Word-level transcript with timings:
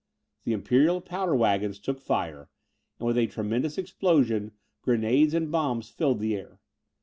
The 0.45 0.53
imperial 0.53 0.99
powder 0.99 1.35
waggons 1.35 1.77
took 1.77 1.99
fire, 1.99 2.49
and, 2.97 3.05
with 3.05 3.19
a 3.19 3.27
tremendous 3.27 3.77
explosion, 3.77 4.53
grenades 4.81 5.35
and 5.35 5.51
bombs 5.51 5.89
filled 5.89 6.17
the 6.21 6.35
air. 6.35 6.59